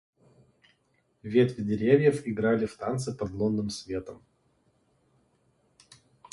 Ветви 1.21 1.61
деревьев 1.63 2.25
играли 2.25 2.65
в 2.65 2.75
танце 2.75 3.13
под 3.15 3.29
лунным 3.33 3.69
светом. 3.69 4.23